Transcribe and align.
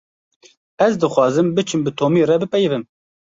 Ez 0.85 0.97
dixwazim 1.03 1.51
biçim 1.59 1.83
bi 1.87 1.91
Tomî 1.99 2.21
re 2.29 2.37
bipeyivim. 2.41 2.83